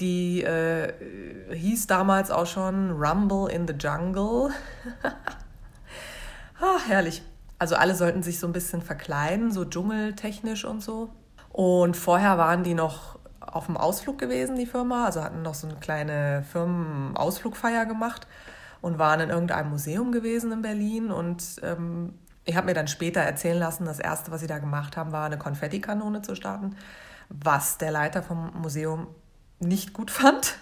Die 0.00 0.42
äh, 0.42 0.92
hieß 1.54 1.86
damals 1.86 2.30
auch 2.30 2.46
schon 2.46 2.90
Rumble 2.92 3.50
in 3.50 3.66
the 3.66 3.74
Jungle. 3.74 4.50
herrlich. 6.90 7.22
Also 7.58 7.76
alle 7.76 7.94
sollten 7.94 8.22
sich 8.22 8.38
so 8.38 8.46
ein 8.46 8.52
bisschen 8.52 8.82
verkleiden, 8.82 9.52
so 9.52 9.64
dschungeltechnisch 9.64 10.64
und 10.64 10.82
so. 10.82 11.10
Und 11.50 11.96
vorher 11.96 12.38
waren 12.38 12.62
die 12.62 12.74
noch 12.74 13.18
auf 13.40 13.66
dem 13.66 13.76
Ausflug 13.76 14.18
gewesen, 14.18 14.56
die 14.56 14.66
Firma, 14.66 15.06
also 15.06 15.22
hatten 15.22 15.42
noch 15.42 15.54
so 15.54 15.66
eine 15.66 15.76
kleine 15.76 16.44
Firmenausflugfeier 16.50 17.86
gemacht 17.86 18.26
und 18.80 18.98
waren 18.98 19.20
in 19.20 19.30
irgendeinem 19.30 19.70
Museum 19.70 20.12
gewesen 20.12 20.52
in 20.52 20.62
Berlin. 20.62 21.10
Und 21.10 21.42
ähm, 21.62 22.14
ich 22.44 22.56
habe 22.56 22.66
mir 22.66 22.74
dann 22.74 22.88
später 22.88 23.20
erzählen 23.20 23.58
lassen, 23.58 23.84
das 23.84 23.98
Erste, 23.98 24.30
was 24.30 24.40
sie 24.40 24.46
da 24.46 24.58
gemacht 24.58 24.96
haben, 24.96 25.12
war 25.12 25.26
eine 25.26 25.38
Konfettikanone 25.38 26.22
zu 26.22 26.34
starten, 26.34 26.76
was 27.28 27.78
der 27.78 27.90
Leiter 27.90 28.22
vom 28.22 28.52
Museum 28.60 29.08
nicht 29.60 29.92
gut 29.92 30.10
fand 30.10 30.56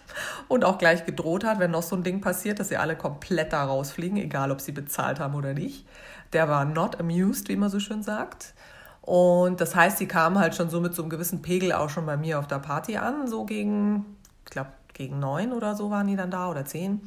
und 0.48 0.64
auch 0.64 0.78
gleich 0.78 1.06
gedroht 1.06 1.44
hat, 1.44 1.58
wenn 1.58 1.70
noch 1.70 1.82
so 1.82 1.96
ein 1.96 2.02
Ding 2.02 2.20
passiert, 2.20 2.60
dass 2.60 2.68
sie 2.68 2.76
alle 2.76 2.96
komplett 2.96 3.52
da 3.52 3.64
rausfliegen, 3.64 4.18
egal 4.18 4.50
ob 4.50 4.60
sie 4.60 4.72
bezahlt 4.72 5.20
haben 5.20 5.34
oder 5.34 5.54
nicht. 5.54 5.86
Der 6.32 6.48
war 6.48 6.64
not 6.64 7.00
amused, 7.00 7.48
wie 7.48 7.56
man 7.56 7.70
so 7.70 7.80
schön 7.80 8.02
sagt. 8.02 8.54
Und 9.02 9.60
das 9.60 9.74
heißt, 9.74 9.98
die 10.00 10.06
kamen 10.06 10.38
halt 10.38 10.54
schon 10.54 10.68
so 10.68 10.80
mit 10.80 10.94
so 10.94 11.02
einem 11.02 11.10
gewissen 11.10 11.40
Pegel 11.40 11.72
auch 11.72 11.88
schon 11.88 12.04
bei 12.04 12.16
mir 12.16 12.38
auf 12.38 12.46
der 12.46 12.58
Party 12.58 12.98
an, 12.98 13.26
so 13.26 13.44
gegen, 13.44 14.04
ich 14.44 14.50
glaube, 14.50 14.70
gegen 14.92 15.18
neun 15.18 15.52
oder 15.52 15.74
so 15.74 15.90
waren 15.90 16.08
die 16.08 16.16
dann 16.16 16.30
da 16.30 16.50
oder 16.50 16.64
zehn. 16.64 17.00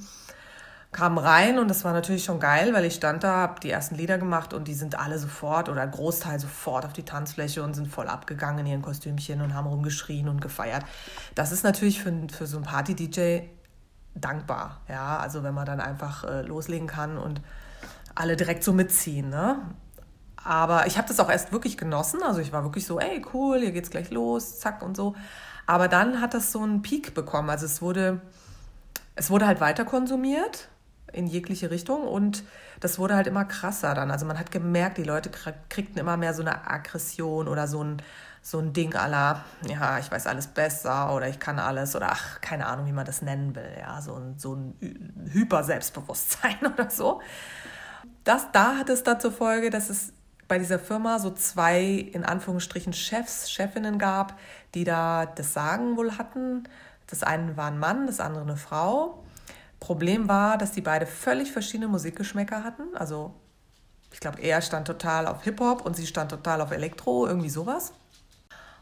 Kamen 0.91 1.17
rein 1.17 1.57
und 1.57 1.69
das 1.69 1.85
war 1.85 1.93
natürlich 1.93 2.25
schon 2.25 2.41
geil, 2.41 2.73
weil 2.73 2.83
ich 2.83 2.95
stand 2.95 3.23
da, 3.23 3.37
habe 3.37 3.61
die 3.61 3.71
ersten 3.71 3.95
Lieder 3.95 4.17
gemacht 4.17 4.53
und 4.53 4.67
die 4.67 4.73
sind 4.73 4.99
alle 4.99 5.17
sofort 5.19 5.69
oder 5.69 5.87
Großteil 5.87 6.37
sofort 6.37 6.85
auf 6.85 6.91
die 6.91 7.03
Tanzfläche 7.03 7.63
und 7.63 7.75
sind 7.75 7.87
voll 7.87 8.09
abgegangen 8.09 8.59
in 8.59 8.65
ihren 8.65 8.81
Kostümchen 8.81 9.41
und 9.41 9.53
haben 9.53 9.67
rumgeschrien 9.67 10.27
und 10.27 10.41
gefeiert. 10.41 10.83
Das 11.33 11.53
ist 11.53 11.63
natürlich 11.63 12.01
für, 12.01 12.13
für 12.29 12.45
so 12.45 12.57
einen 12.57 12.65
Party-DJ 12.65 13.43
dankbar, 14.15 14.81
ja, 14.89 15.17
also 15.17 15.43
wenn 15.43 15.53
man 15.53 15.65
dann 15.65 15.79
einfach 15.79 16.25
äh, 16.25 16.41
loslegen 16.41 16.87
kann 16.87 17.17
und 17.17 17.41
alle 18.13 18.35
direkt 18.35 18.65
so 18.65 18.73
mitziehen, 18.73 19.29
ne? 19.29 19.61
Aber 20.43 20.87
ich 20.87 20.97
habe 20.97 21.07
das 21.07 21.19
auch 21.19 21.29
erst 21.29 21.53
wirklich 21.53 21.77
genossen. 21.77 22.23
Also 22.23 22.41
ich 22.41 22.51
war 22.51 22.63
wirklich 22.63 22.87
so, 22.87 22.99
ey, 22.99 23.23
cool, 23.31 23.59
hier 23.59 23.71
geht's 23.71 23.91
gleich 23.91 24.09
los, 24.09 24.59
zack 24.59 24.81
und 24.81 24.97
so. 24.97 25.15
Aber 25.67 25.87
dann 25.87 26.19
hat 26.19 26.33
das 26.33 26.51
so 26.51 26.63
einen 26.63 26.81
Peak 26.81 27.13
bekommen. 27.13 27.51
Also 27.51 27.67
es 27.67 27.79
wurde, 27.79 28.19
es 29.15 29.29
wurde 29.29 29.45
halt 29.45 29.61
weiter 29.61 29.85
konsumiert 29.85 30.70
in 31.13 31.27
jegliche 31.27 31.71
Richtung 31.71 32.07
und 32.07 32.43
das 32.79 32.99
wurde 32.99 33.15
halt 33.15 33.27
immer 33.27 33.45
krasser 33.45 33.93
dann. 33.93 34.11
Also 34.11 34.25
man 34.25 34.39
hat 34.39 34.51
gemerkt, 34.51 34.97
die 34.97 35.03
Leute 35.03 35.29
kriegten 35.69 35.97
immer 35.99 36.17
mehr 36.17 36.33
so 36.33 36.41
eine 36.41 36.69
Aggression 36.69 37.47
oder 37.47 37.67
so 37.67 37.83
ein, 37.83 38.01
so 38.41 38.59
ein 38.59 38.73
Ding 38.73 38.95
aller, 38.95 39.43
ja, 39.67 39.99
ich 39.99 40.11
weiß 40.11 40.27
alles 40.27 40.47
besser 40.47 41.13
oder 41.13 41.27
ich 41.27 41.39
kann 41.39 41.59
alles 41.59 41.95
oder 41.95 42.11
ach, 42.11 42.41
keine 42.41 42.65
Ahnung, 42.65 42.87
wie 42.87 42.91
man 42.91 43.05
das 43.05 43.21
nennen 43.21 43.55
will, 43.55 43.71
ja, 43.79 44.01
so 44.01 44.15
ein, 44.15 44.37
so 44.37 44.55
ein 44.55 45.29
Hyperselbstbewusstsein 45.31 46.57
oder 46.73 46.89
so. 46.89 47.21
Das, 48.23 48.51
da 48.51 48.77
hat 48.77 48.89
es 48.89 49.03
dann 49.03 49.19
zur 49.19 49.31
Folge, 49.31 49.69
dass 49.69 49.89
es 49.89 50.13
bei 50.51 50.59
dieser 50.59 50.79
Firma 50.79 51.17
so 51.17 51.31
zwei, 51.31 51.81
in 51.83 52.25
Anführungsstrichen, 52.25 52.91
Chefs, 52.91 53.49
Chefinnen 53.49 53.97
gab, 53.97 54.37
die 54.73 54.83
da 54.83 55.25
das 55.25 55.53
Sagen 55.53 55.95
wohl 55.95 56.17
hatten. 56.17 56.65
Das 57.07 57.23
eine 57.23 57.55
war 57.55 57.67
ein 57.67 57.79
Mann, 57.79 58.05
das 58.05 58.19
andere 58.19 58.43
eine 58.43 58.57
Frau. 58.57 59.23
Problem 59.81 60.29
war, 60.29 60.57
dass 60.59 60.71
die 60.71 60.81
beide 60.81 61.07
völlig 61.07 61.51
verschiedene 61.51 61.89
Musikgeschmäcker 61.89 62.63
hatten. 62.63 62.83
Also 62.95 63.33
ich 64.13 64.19
glaube, 64.19 64.39
er 64.39 64.61
stand 64.61 64.85
total 64.85 65.27
auf 65.27 65.43
Hip-Hop 65.43 65.85
und 65.85 65.97
sie 65.97 66.05
stand 66.05 66.29
total 66.29 66.61
auf 66.61 66.71
Elektro, 66.71 67.25
irgendwie 67.25 67.49
sowas. 67.49 67.91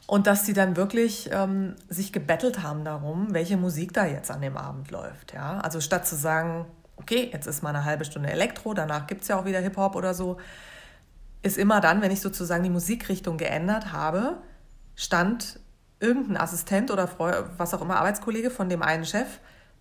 Und 0.07 0.27
dass 0.27 0.45
sie 0.45 0.53
dann 0.53 0.75
wirklich 0.75 1.29
ähm, 1.31 1.75
sich 1.87 2.11
gebettelt 2.11 2.63
haben 2.63 2.83
darum, 2.83 3.33
welche 3.33 3.55
Musik 3.55 3.93
da 3.93 4.05
jetzt 4.05 4.29
an 4.29 4.41
dem 4.41 4.57
Abend 4.57 4.91
läuft. 4.91 5.33
Ja? 5.33 5.59
Also 5.61 5.79
statt 5.79 6.05
zu 6.05 6.17
sagen, 6.17 6.65
okay, 6.97 7.29
jetzt 7.31 7.47
ist 7.47 7.63
mal 7.63 7.69
eine 7.69 7.85
halbe 7.85 8.03
Stunde 8.03 8.29
Elektro, 8.29 8.73
danach 8.73 9.07
gibt 9.07 9.21
es 9.21 9.29
ja 9.29 9.39
auch 9.39 9.45
wieder 9.45 9.59
Hip-Hop 9.59 9.95
oder 9.95 10.13
so, 10.13 10.37
ist 11.43 11.57
immer 11.57 11.79
dann, 11.79 12.01
wenn 12.01 12.11
ich 12.11 12.19
sozusagen 12.19 12.63
die 12.63 12.69
Musikrichtung 12.69 13.37
geändert 13.37 13.93
habe, 13.93 14.39
stand 14.95 15.61
irgendein 16.01 16.35
Assistent 16.35 16.91
oder 16.91 17.07
was 17.57 17.73
auch 17.73 17.81
immer, 17.81 17.97
Arbeitskollege 17.97 18.49
von 18.49 18.67
dem 18.67 18.81
einen 18.81 19.05
Chef 19.05 19.39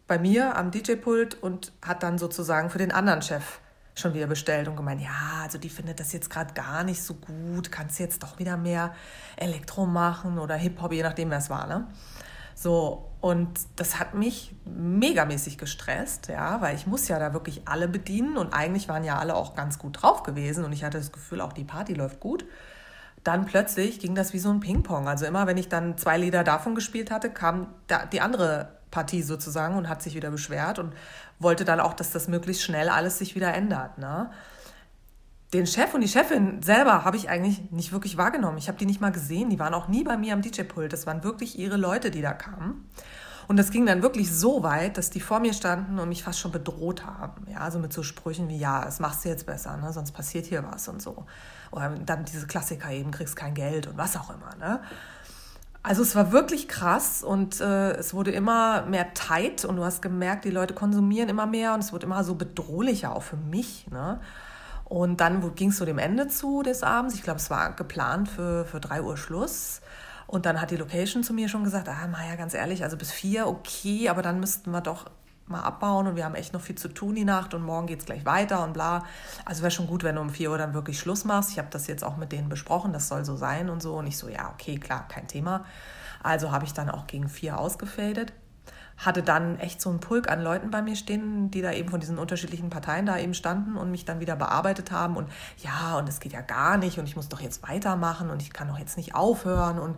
bei 0.08 0.18
mir 0.18 0.56
am 0.56 0.72
DJ-Pult 0.72 1.40
und 1.40 1.72
hat 1.82 2.02
dann 2.02 2.18
sozusagen 2.18 2.70
für 2.70 2.78
den 2.78 2.90
anderen 2.90 3.22
Chef 3.22 3.60
schon 3.94 4.14
wieder 4.14 4.26
bestellt 4.26 4.68
und 4.68 4.76
gemeint, 4.76 5.00
ja, 5.00 5.42
also 5.42 5.58
die 5.58 5.68
findet 5.68 6.00
das 6.00 6.12
jetzt 6.12 6.30
gerade 6.30 6.54
gar 6.54 6.82
nicht 6.82 7.02
so 7.02 7.14
gut, 7.14 7.70
kannst 7.70 7.98
du 7.98 8.04
jetzt 8.04 8.22
doch 8.22 8.38
wieder 8.38 8.56
mehr 8.56 8.94
Elektro 9.36 9.86
machen 9.86 10.38
oder 10.38 10.54
Hip-Hop, 10.54 10.92
je 10.92 11.02
nachdem, 11.02 11.30
wer 11.30 11.38
es 11.38 11.50
war, 11.50 11.66
ne? 11.66 11.86
So, 12.54 13.10
und 13.20 13.60
das 13.76 14.00
hat 14.00 14.14
mich 14.14 14.56
megamäßig 14.64 15.58
gestresst, 15.58 16.28
ja, 16.28 16.60
weil 16.60 16.74
ich 16.74 16.86
muss 16.86 17.06
ja 17.06 17.18
da 17.18 17.32
wirklich 17.32 17.68
alle 17.68 17.86
bedienen 17.86 18.36
und 18.36 18.52
eigentlich 18.52 18.88
waren 18.88 19.04
ja 19.04 19.18
alle 19.18 19.36
auch 19.36 19.54
ganz 19.54 19.78
gut 19.78 20.02
drauf 20.02 20.24
gewesen 20.24 20.64
und 20.64 20.72
ich 20.72 20.82
hatte 20.82 20.98
das 20.98 21.12
Gefühl, 21.12 21.40
auch 21.40 21.52
die 21.52 21.64
Party 21.64 21.94
läuft 21.94 22.18
gut. 22.18 22.44
Dann 23.24 23.46
plötzlich 23.46 24.00
ging 24.00 24.14
das 24.14 24.32
wie 24.32 24.38
so 24.38 24.50
ein 24.50 24.60
Ping-Pong. 24.60 25.06
Also 25.06 25.26
immer, 25.26 25.46
wenn 25.46 25.56
ich 25.56 25.68
dann 25.68 25.98
zwei 25.98 26.18
Lieder 26.18 26.44
davon 26.44 26.74
gespielt 26.74 27.10
hatte, 27.10 27.30
kam 27.30 27.68
die 28.12 28.20
andere 28.20 28.77
Partie 28.90 29.22
sozusagen 29.22 29.76
und 29.76 29.88
hat 29.88 30.02
sich 30.02 30.14
wieder 30.14 30.30
beschwert 30.30 30.78
und 30.78 30.92
wollte 31.38 31.64
dann 31.64 31.80
auch, 31.80 31.94
dass 31.94 32.10
das 32.10 32.28
möglichst 32.28 32.62
schnell 32.62 32.88
alles 32.88 33.18
sich 33.18 33.34
wieder 33.34 33.52
ändert. 33.54 33.98
Ne? 33.98 34.30
den 35.52 35.66
Chef 35.66 35.94
und 35.94 36.02
die 36.02 36.08
Chefin 36.08 36.62
selber 36.62 37.04
habe 37.04 37.16
ich 37.16 37.30
eigentlich 37.30 37.70
nicht 37.70 37.92
wirklich 37.92 38.16
wahrgenommen. 38.16 38.58
Ich 38.58 38.68
habe 38.68 38.76
die 38.78 38.86
nicht 38.86 39.00
mal 39.00 39.12
gesehen. 39.12 39.48
Die 39.48 39.58
waren 39.58 39.72
auch 39.72 39.88
nie 39.88 40.04
bei 40.04 40.16
mir 40.16 40.34
am 40.34 40.42
DJ-Pult. 40.42 40.92
Das 40.92 41.06
waren 41.06 41.24
wirklich 41.24 41.58
ihre 41.58 41.76
Leute, 41.76 42.10
die 42.10 42.20
da 42.20 42.32
kamen. 42.34 42.88
Und 43.46 43.56
das 43.56 43.70
ging 43.70 43.86
dann 43.86 44.02
wirklich 44.02 44.30
so 44.30 44.62
weit, 44.62 44.98
dass 44.98 45.08
die 45.08 45.20
vor 45.20 45.40
mir 45.40 45.54
standen 45.54 45.98
und 45.98 46.10
mich 46.10 46.22
fast 46.22 46.38
schon 46.38 46.52
bedroht 46.52 47.06
haben. 47.06 47.46
Ja, 47.50 47.60
also 47.60 47.78
mit 47.78 47.94
so 47.94 48.02
Sprüchen 48.02 48.50
wie, 48.50 48.58
ja, 48.58 48.84
das 48.84 49.00
machst 49.00 49.24
du 49.24 49.30
jetzt 49.30 49.46
besser, 49.46 49.74
ne? 49.78 49.90
sonst 49.90 50.12
passiert 50.12 50.44
hier 50.44 50.62
was 50.70 50.86
und 50.86 51.00
so. 51.00 51.24
Oder 51.70 51.94
dann 52.04 52.26
diese 52.26 52.46
Klassiker 52.46 52.90
eben, 52.90 53.10
kriegst 53.10 53.36
kein 53.36 53.54
Geld 53.54 53.86
und 53.86 53.96
was 53.96 54.18
auch 54.18 54.28
immer. 54.28 54.54
Ne? 54.56 54.82
Also 55.82 56.02
es 56.02 56.16
war 56.16 56.32
wirklich 56.32 56.68
krass 56.68 57.22
und 57.22 57.60
äh, 57.60 57.92
es 57.92 58.12
wurde 58.12 58.30
immer 58.32 58.82
mehr 58.86 59.14
tight 59.14 59.64
und 59.64 59.76
du 59.76 59.84
hast 59.84 60.02
gemerkt, 60.02 60.44
die 60.44 60.50
Leute 60.50 60.74
konsumieren 60.74 61.28
immer 61.28 61.46
mehr 61.46 61.72
und 61.74 61.80
es 61.80 61.92
wurde 61.92 62.06
immer 62.06 62.24
so 62.24 62.34
bedrohlicher, 62.34 63.14
auch 63.14 63.22
für 63.22 63.36
mich. 63.36 63.86
Ne? 63.90 64.20
Und 64.84 65.20
dann 65.20 65.54
ging 65.54 65.68
es 65.68 65.76
so 65.76 65.84
dem 65.84 65.98
Ende 65.98 66.28
zu 66.28 66.62
des 66.62 66.82
Abends. 66.82 67.14
Ich 67.14 67.22
glaube, 67.22 67.38
es 67.38 67.50
war 67.50 67.72
geplant 67.72 68.28
für, 68.28 68.64
für 68.64 68.80
3 68.80 69.02
Uhr 69.02 69.16
Schluss. 69.16 69.80
Und 70.26 70.44
dann 70.46 70.60
hat 70.60 70.70
die 70.70 70.76
Location 70.76 71.22
zu 71.22 71.32
mir 71.32 71.48
schon 71.48 71.64
gesagt, 71.64 71.88
ah, 71.88 72.06
Maja, 72.06 72.36
ganz 72.36 72.52
ehrlich, 72.54 72.84
also 72.84 72.96
bis 72.96 73.10
vier, 73.10 73.46
okay, 73.46 74.10
aber 74.10 74.20
dann 74.20 74.40
müssten 74.40 74.70
wir 74.70 74.82
doch 74.82 75.06
mal 75.50 75.62
abbauen 75.62 76.06
und 76.06 76.16
wir 76.16 76.24
haben 76.24 76.34
echt 76.34 76.52
noch 76.52 76.60
viel 76.60 76.76
zu 76.76 76.88
tun 76.88 77.14
die 77.14 77.24
Nacht 77.24 77.54
und 77.54 77.62
morgen 77.62 77.86
geht 77.86 78.00
es 78.00 78.06
gleich 78.06 78.24
weiter 78.24 78.64
und 78.64 78.72
bla. 78.72 79.04
Also 79.44 79.62
wäre 79.62 79.70
schon 79.70 79.86
gut, 79.86 80.04
wenn 80.04 80.16
du 80.16 80.20
um 80.20 80.30
vier 80.30 80.50
Uhr 80.50 80.58
dann 80.58 80.74
wirklich 80.74 80.98
Schluss 80.98 81.24
machst. 81.24 81.50
Ich 81.50 81.58
habe 81.58 81.68
das 81.70 81.86
jetzt 81.86 82.04
auch 82.04 82.16
mit 82.16 82.32
denen 82.32 82.48
besprochen, 82.48 82.92
das 82.92 83.08
soll 83.08 83.24
so 83.24 83.36
sein 83.36 83.70
und 83.70 83.82
so. 83.82 83.96
Und 83.96 84.06
ich 84.06 84.18
so, 84.18 84.28
ja, 84.28 84.50
okay, 84.52 84.78
klar, 84.78 85.06
kein 85.08 85.28
Thema. 85.28 85.64
Also 86.22 86.50
habe 86.50 86.64
ich 86.64 86.72
dann 86.72 86.90
auch 86.90 87.06
gegen 87.06 87.28
vier 87.28 87.58
ausgefadet 87.58 88.32
hatte 88.98 89.22
dann 89.22 89.58
echt 89.60 89.80
so 89.80 89.90
einen 89.90 90.00
Pulk 90.00 90.28
an 90.28 90.42
Leuten 90.42 90.70
bei 90.70 90.82
mir 90.82 90.96
stehen, 90.96 91.50
die 91.52 91.62
da 91.62 91.72
eben 91.72 91.88
von 91.88 92.00
diesen 92.00 92.18
unterschiedlichen 92.18 92.68
Parteien 92.68 93.06
da 93.06 93.16
eben 93.16 93.32
standen 93.32 93.76
und 93.76 93.92
mich 93.92 94.04
dann 94.04 94.18
wieder 94.18 94.34
bearbeitet 94.34 94.90
haben 94.90 95.16
und 95.16 95.30
ja, 95.58 95.96
und 95.98 96.08
es 96.08 96.18
geht 96.18 96.32
ja 96.32 96.40
gar 96.40 96.76
nicht 96.76 96.98
und 96.98 97.06
ich 97.06 97.14
muss 97.14 97.28
doch 97.28 97.40
jetzt 97.40 97.62
weitermachen 97.62 98.28
und 98.28 98.42
ich 98.42 98.52
kann 98.52 98.66
doch 98.66 98.78
jetzt 98.78 98.96
nicht 98.96 99.14
aufhören 99.14 99.78
und 99.78 99.96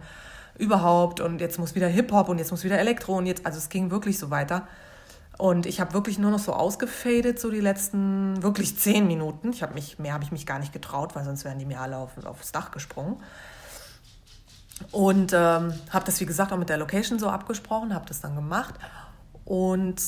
überhaupt 0.59 1.21
und 1.21 1.41
jetzt 1.41 1.59
muss 1.59 1.75
wieder 1.75 1.89
Hip-Hop 1.89 2.29
und 2.29 2.39
jetzt 2.39 2.51
muss 2.51 2.63
wieder 2.63 2.79
Elektro 2.79 3.17
und 3.17 3.25
jetzt, 3.25 3.47
also 3.47 3.57
es 3.57 3.71
ging 3.71 3.91
wirklich 3.91 4.19
so 4.19 4.31
weiter. 4.31 4.69
Und 5.41 5.65
ich 5.65 5.81
habe 5.81 5.95
wirklich 5.95 6.19
nur 6.19 6.31
noch 6.31 6.39
so 6.39 6.53
ausgefadet, 6.53 7.41
so 7.41 7.51
die 7.51 7.61
letzten 7.61 8.43
wirklich 8.43 8.77
zehn 8.77 9.07
Minuten. 9.07 9.55
Ich 9.55 9.63
habe 9.63 9.73
mich, 9.73 9.99
mehr 9.99 10.13
habe 10.13 10.23
ich 10.23 10.33
mich 10.33 10.45
gar 10.45 10.59
nicht 10.59 10.71
getraut, 10.71 11.17
weil 11.17 11.25
sonst 11.25 11.47
wären 11.47 11.59
die 11.59 11.65
mir 11.65 11.81
alle 11.81 11.97
auf, 11.97 12.11
aufs 12.27 12.53
Dach 12.53 12.73
gesprungen. 12.73 13.17
Und 14.93 15.33
ähm, 15.33 15.73
habe 15.89 16.05
das, 16.05 16.21
wie 16.21 16.27
gesagt, 16.27 16.53
auch 16.53 16.59
mit 16.59 16.69
der 16.69 16.77
Location 16.77 17.19
so 17.19 17.31
abgesprochen, 17.31 17.95
habe 17.95 18.05
das 18.07 18.21
dann 18.21 18.35
gemacht. 18.35 18.75
Und 19.47 20.03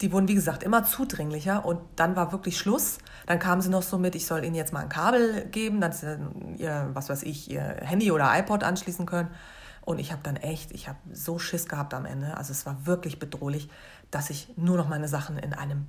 die 0.00 0.10
wurden, 0.10 0.26
wie 0.26 0.34
gesagt, 0.34 0.64
immer 0.64 0.82
zudringlicher. 0.82 1.64
Und 1.64 1.78
dann 1.94 2.16
war 2.16 2.32
wirklich 2.32 2.58
Schluss. 2.58 2.98
Dann 3.26 3.38
kamen 3.38 3.62
sie 3.62 3.70
noch 3.70 3.82
so 3.84 3.96
mit, 3.96 4.16
ich 4.16 4.26
soll 4.26 4.44
ihnen 4.44 4.56
jetzt 4.56 4.72
mal 4.72 4.80
ein 4.80 4.88
Kabel 4.88 5.46
geben, 5.52 5.80
dass 5.80 6.00
sie 6.00 6.18
was 6.94 7.08
weiß 7.08 7.22
ich, 7.22 7.48
ihr 7.48 7.62
Handy 7.62 8.10
oder 8.10 8.36
iPod 8.36 8.64
anschließen 8.64 9.06
können. 9.06 9.28
Und 9.84 9.98
ich 9.98 10.12
habe 10.12 10.22
dann 10.22 10.36
echt, 10.36 10.72
ich 10.72 10.88
habe 10.88 10.98
so 11.12 11.38
Schiss 11.38 11.68
gehabt 11.68 11.92
am 11.94 12.06
Ende. 12.06 12.36
Also 12.36 12.52
es 12.52 12.66
war 12.66 12.86
wirklich 12.86 13.18
bedrohlich, 13.18 13.68
dass 14.10 14.30
ich 14.30 14.52
nur 14.56 14.76
noch 14.76 14.88
meine 14.88 15.08
Sachen 15.08 15.38
in 15.38 15.52
einem 15.52 15.86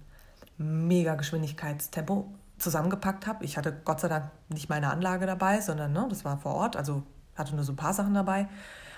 mega 0.57 1.15
Geschwindigkeitstempo 1.15 2.33
zusammengepackt 2.57 3.27
habe. 3.27 3.43
Ich 3.45 3.57
hatte 3.57 3.73
Gott 3.85 3.99
sei 3.99 4.07
Dank 4.07 4.31
nicht 4.49 4.69
meine 4.69 4.91
Anlage 4.91 5.25
dabei, 5.25 5.61
sondern 5.61 5.91
ne, 5.93 6.05
das 6.09 6.25
war 6.25 6.37
vor 6.37 6.55
Ort, 6.55 6.75
also 6.75 7.03
hatte 7.35 7.55
nur 7.55 7.63
so 7.63 7.73
ein 7.73 7.77
paar 7.77 7.93
Sachen 7.93 8.13
dabei, 8.13 8.47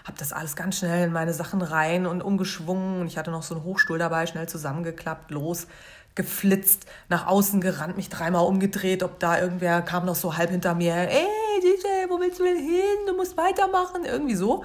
habe 0.05 0.17
das 0.17 0.33
alles 0.33 0.55
ganz 0.55 0.77
schnell 0.77 1.07
in 1.07 1.13
meine 1.13 1.33
Sachen 1.33 1.61
rein 1.61 2.05
und 2.05 2.21
umgeschwungen. 2.21 3.01
Und 3.01 3.07
ich 3.07 3.17
hatte 3.17 3.31
noch 3.31 3.43
so 3.43 3.55
einen 3.55 3.63
Hochstuhl 3.63 3.97
dabei, 3.97 4.25
schnell 4.27 4.47
zusammengeklappt, 4.47 5.31
los, 5.31 5.67
geflitzt, 6.15 6.85
nach 7.09 7.27
außen 7.27 7.61
gerannt, 7.61 7.97
mich 7.97 8.09
dreimal 8.09 8.45
umgedreht, 8.45 9.03
ob 9.03 9.19
da 9.19 9.39
irgendwer 9.39 9.81
kam 9.81 10.05
noch 10.05 10.15
so 10.15 10.37
halb 10.37 10.49
hinter 10.49 10.73
mir, 10.73 10.95
ey 10.95 11.27
DJ, 11.61 12.09
wo 12.09 12.19
willst 12.19 12.39
du 12.39 12.43
denn 12.43 12.57
hin? 12.57 13.05
Du 13.05 13.15
musst 13.15 13.37
weitermachen, 13.37 14.05
irgendwie 14.05 14.35
so 14.35 14.63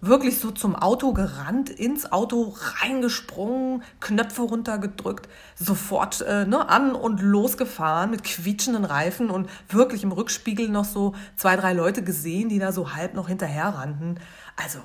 wirklich 0.00 0.38
so 0.38 0.50
zum 0.50 0.76
Auto 0.76 1.12
gerannt, 1.12 1.70
ins 1.70 2.12
Auto 2.12 2.54
reingesprungen, 2.80 3.82
Knöpfe 4.00 4.42
runtergedrückt, 4.42 5.28
sofort 5.54 6.20
äh, 6.20 6.44
ne, 6.44 6.68
an 6.68 6.94
und 6.94 7.20
losgefahren 7.20 8.10
mit 8.10 8.22
quietschenden 8.22 8.84
Reifen 8.84 9.30
und 9.30 9.48
wirklich 9.68 10.02
im 10.02 10.12
Rückspiegel 10.12 10.68
noch 10.68 10.84
so 10.84 11.14
zwei, 11.36 11.56
drei 11.56 11.72
Leute 11.72 12.02
gesehen, 12.02 12.48
die 12.48 12.58
da 12.58 12.72
so 12.72 12.94
halb 12.94 13.14
noch 13.14 13.28
hinterher 13.28 13.68
rannten. 13.68 14.20
Also, 14.56 14.80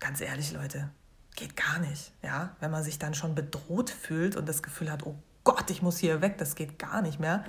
ganz 0.00 0.20
ehrlich, 0.20 0.52
Leute, 0.52 0.90
geht 1.36 1.56
gar 1.56 1.78
nicht. 1.78 2.12
Ja? 2.22 2.56
Wenn 2.60 2.70
man 2.70 2.82
sich 2.82 2.98
dann 2.98 3.14
schon 3.14 3.34
bedroht 3.34 3.90
fühlt 3.90 4.36
und 4.36 4.48
das 4.48 4.62
Gefühl 4.62 4.90
hat, 4.90 5.06
oh 5.06 5.14
Gott, 5.44 5.70
ich 5.70 5.80
muss 5.82 5.98
hier 5.98 6.20
weg, 6.22 6.38
das 6.38 6.56
geht 6.56 6.78
gar 6.78 7.02
nicht 7.02 7.20
mehr. 7.20 7.44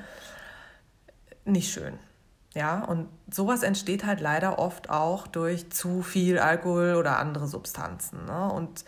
Nicht 1.46 1.72
schön. 1.72 1.98
Ja, 2.54 2.84
und 2.84 3.08
sowas 3.30 3.64
entsteht 3.64 4.06
halt 4.06 4.20
leider 4.20 4.58
oft 4.58 4.90
auch 4.90 5.28
durch 5.28 5.72
zu 5.72 6.02
viel 6.02 6.40
Alkohol 6.40 6.96
oder 6.96 7.20
andere 7.20 7.48
Substanzen. 7.48 8.26
Ne? 8.26 8.52
Und 8.52 8.84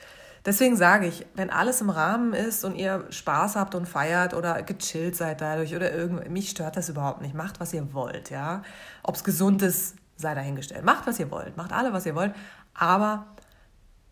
deswegen 0.45 0.75
sage 0.75 1.05
ich, 1.05 1.25
wenn 1.35 1.49
alles 1.49 1.81
im 1.81 1.89
Rahmen 1.89 2.33
ist 2.33 2.65
und 2.65 2.75
ihr 2.75 3.05
Spaß 3.11 3.55
habt 3.55 3.75
und 3.75 3.87
feiert 3.87 4.33
oder 4.33 4.61
gechillt 4.63 5.15
seid 5.15 5.41
dadurch 5.41 5.75
oder 5.75 5.93
irgendwie, 5.93 6.29
mich 6.29 6.49
stört 6.49 6.77
das 6.77 6.89
überhaupt 6.89 7.21
nicht. 7.21 7.35
Macht, 7.35 7.59
was 7.59 7.73
ihr 7.73 7.93
wollt, 7.93 8.31
ja. 8.31 8.63
Ob 9.03 9.15
es 9.15 9.23
gesund 9.23 9.61
ist, 9.61 9.95
sei 10.15 10.33
dahingestellt. 10.33 10.83
Macht, 10.83 11.05
was 11.05 11.19
ihr 11.19 11.29
wollt, 11.29 11.55
macht 11.55 11.71
alle, 11.71 11.93
was 11.93 12.05
ihr 12.07 12.15
wollt, 12.15 12.33
aber 12.73 13.27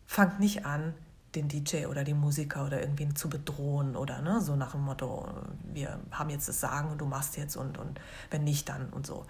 fangt 0.07 0.39
nicht 0.39 0.65
an, 0.65 0.95
den 1.35 1.49
DJ 1.49 1.85
oder 1.85 2.03
die 2.03 2.13
Musiker 2.13 2.65
oder 2.65 2.79
irgendwen 2.79 3.15
zu 3.15 3.29
bedrohen 3.29 3.95
oder 3.95 4.21
ne, 4.21 4.41
so 4.41 4.55
nach 4.55 4.71
dem 4.71 4.81
Motto, 4.81 5.27
wir 5.71 5.99
haben 6.09 6.29
jetzt 6.29 6.47
das 6.47 6.59
Sagen 6.59 6.89
und 6.89 6.99
du 6.99 7.05
machst 7.05 7.37
jetzt 7.37 7.55
und, 7.55 7.77
und 7.77 7.99
wenn 8.31 8.43
nicht, 8.43 8.69
dann 8.69 8.89
und 8.89 9.05
so. 9.05 9.25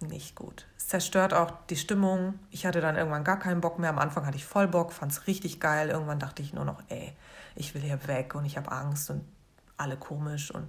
Nicht 0.00 0.34
gut. 0.34 0.66
Es 0.76 0.88
zerstört 0.88 1.34
auch 1.34 1.52
die 1.70 1.76
Stimmung. 1.76 2.38
Ich 2.50 2.66
hatte 2.66 2.80
dann 2.80 2.96
irgendwann 2.96 3.24
gar 3.24 3.38
keinen 3.38 3.60
Bock 3.60 3.78
mehr. 3.78 3.90
Am 3.90 3.98
Anfang 3.98 4.26
hatte 4.26 4.36
ich 4.36 4.44
voll 4.44 4.68
Bock, 4.68 4.92
fand 4.92 5.12
es 5.12 5.26
richtig 5.26 5.60
geil. 5.60 5.88
Irgendwann 5.88 6.18
dachte 6.18 6.42
ich 6.42 6.52
nur 6.52 6.64
noch, 6.64 6.82
ey, 6.88 7.12
ich 7.56 7.74
will 7.74 7.82
hier 7.82 8.06
weg 8.06 8.34
und 8.34 8.44
ich 8.44 8.56
habe 8.56 8.70
Angst 8.70 9.10
und 9.10 9.24
alle 9.76 9.96
komisch 9.96 10.50
und 10.50 10.68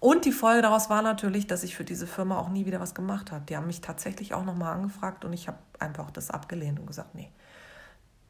und 0.00 0.24
die 0.24 0.32
Folge 0.32 0.62
daraus 0.62 0.88
war 0.88 1.02
natürlich, 1.02 1.46
dass 1.46 1.62
ich 1.62 1.76
für 1.76 1.84
diese 1.84 2.06
Firma 2.06 2.38
auch 2.38 2.48
nie 2.48 2.64
wieder 2.64 2.80
was 2.80 2.94
gemacht 2.94 3.30
habe. 3.32 3.44
Die 3.44 3.54
haben 3.54 3.66
mich 3.66 3.82
tatsächlich 3.82 4.32
auch 4.32 4.44
nochmal 4.44 4.72
angefragt 4.72 5.26
und 5.26 5.34
ich 5.34 5.46
habe 5.46 5.58
einfach 5.78 6.10
das 6.10 6.30
abgelehnt 6.30 6.80
und 6.80 6.86
gesagt, 6.86 7.14
nee, 7.14 7.30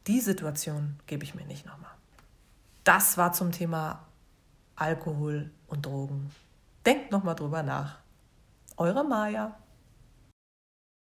die 0.07 0.21
Situation 0.21 0.99
gebe 1.07 1.25
ich 1.25 1.35
mir 1.35 1.45
nicht 1.45 1.66
nochmal. 1.66 1.90
Das 2.85 3.19
war 3.19 3.33
zum 3.33 3.52
Thema 3.52 4.07
Alkohol 4.76 5.50
und 5.66 5.87
Drogen. 5.87 6.30
Denkt 6.87 7.12
nochmal 7.12 7.35
drüber 7.35 7.62
nach. 7.62 7.99
Eure 8.76 9.04
Maja. 9.04 9.59